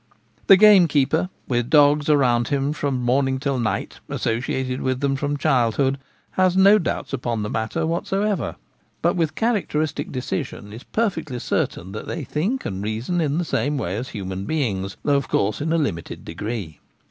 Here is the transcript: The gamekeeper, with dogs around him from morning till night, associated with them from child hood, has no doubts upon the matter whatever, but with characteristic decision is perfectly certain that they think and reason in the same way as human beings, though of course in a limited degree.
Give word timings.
The 0.47 0.57
gamekeeper, 0.57 1.29
with 1.47 1.69
dogs 1.69 2.09
around 2.09 2.47
him 2.47 2.73
from 2.73 3.03
morning 3.03 3.39
till 3.39 3.59
night, 3.59 3.99
associated 4.09 4.81
with 4.81 4.99
them 4.99 5.15
from 5.15 5.37
child 5.37 5.75
hood, 5.75 5.99
has 6.31 6.57
no 6.57 6.79
doubts 6.79 7.13
upon 7.13 7.43
the 7.43 7.51
matter 7.51 7.85
whatever, 7.85 8.55
but 9.03 9.15
with 9.15 9.35
characteristic 9.35 10.11
decision 10.11 10.73
is 10.73 10.81
perfectly 10.81 11.37
certain 11.37 11.91
that 11.91 12.07
they 12.07 12.23
think 12.23 12.65
and 12.65 12.81
reason 12.81 13.21
in 13.21 13.37
the 13.37 13.45
same 13.45 13.77
way 13.77 13.95
as 13.95 14.09
human 14.09 14.45
beings, 14.45 14.97
though 15.03 15.17
of 15.17 15.27
course 15.27 15.61
in 15.61 15.71
a 15.71 15.77
limited 15.77 16.25
degree. 16.25 16.79